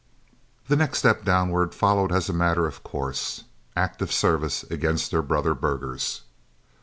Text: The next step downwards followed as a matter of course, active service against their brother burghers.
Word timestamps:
The 0.67 0.75
next 0.75 0.97
step 0.97 1.23
downwards 1.23 1.75
followed 1.75 2.11
as 2.11 2.27
a 2.27 2.33
matter 2.33 2.65
of 2.65 2.83
course, 2.83 3.43
active 3.75 4.11
service 4.11 4.63
against 4.63 5.11
their 5.11 5.21
brother 5.21 5.53
burghers. 5.53 6.21